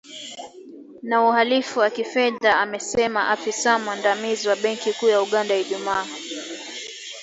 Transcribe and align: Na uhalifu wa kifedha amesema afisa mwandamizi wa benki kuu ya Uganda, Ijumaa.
Na 1.01 1.27
uhalifu 1.29 1.79
wa 1.79 1.89
kifedha 1.89 2.57
amesema 2.59 3.29
afisa 3.29 3.79
mwandamizi 3.79 4.47
wa 4.47 4.55
benki 4.55 4.93
kuu 4.93 5.07
ya 5.09 5.21
Uganda, 5.21 5.55
Ijumaa. 5.57 6.05